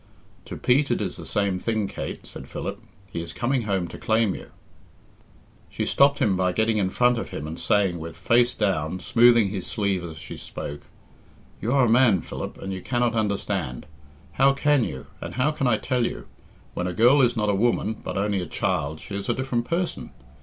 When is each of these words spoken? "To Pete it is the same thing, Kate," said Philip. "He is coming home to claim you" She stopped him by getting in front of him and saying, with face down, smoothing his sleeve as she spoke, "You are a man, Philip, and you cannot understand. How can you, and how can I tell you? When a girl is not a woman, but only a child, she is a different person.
"To 0.45 0.57
Pete 0.57 0.89
it 0.89 0.99
is 0.99 1.15
the 1.15 1.27
same 1.27 1.59
thing, 1.59 1.87
Kate," 1.87 2.25
said 2.25 2.47
Philip. 2.47 2.79
"He 3.11 3.21
is 3.21 3.33
coming 3.33 3.61
home 3.61 3.87
to 3.89 3.99
claim 3.99 4.33
you" 4.33 4.49
She 5.69 5.85
stopped 5.85 6.17
him 6.17 6.35
by 6.35 6.53
getting 6.53 6.79
in 6.79 6.89
front 6.89 7.19
of 7.19 7.29
him 7.29 7.45
and 7.45 7.59
saying, 7.59 7.99
with 7.99 8.17
face 8.17 8.55
down, 8.55 8.99
smoothing 8.99 9.49
his 9.49 9.67
sleeve 9.67 10.03
as 10.03 10.17
she 10.17 10.37
spoke, 10.37 10.81
"You 11.61 11.71
are 11.73 11.85
a 11.85 11.87
man, 11.87 12.21
Philip, 12.21 12.57
and 12.57 12.73
you 12.73 12.81
cannot 12.81 13.13
understand. 13.13 13.85
How 14.31 14.53
can 14.53 14.83
you, 14.83 15.05
and 15.21 15.35
how 15.35 15.51
can 15.51 15.67
I 15.67 15.77
tell 15.77 16.03
you? 16.03 16.25
When 16.73 16.87
a 16.87 16.93
girl 16.93 17.21
is 17.21 17.37
not 17.37 17.49
a 17.49 17.53
woman, 17.53 17.93
but 18.03 18.17
only 18.17 18.41
a 18.41 18.47
child, 18.47 19.01
she 19.01 19.15
is 19.15 19.29
a 19.29 19.35
different 19.35 19.65
person. 19.65 20.09